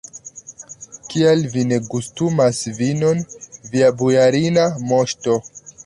Kial 1.11 1.43
vi 1.57 1.65
ne 1.73 1.79
gustumas 1.91 2.63
vinon, 2.81 3.23
via 3.77 3.95
bojarina 4.03 4.69
moŝto? 4.93 5.43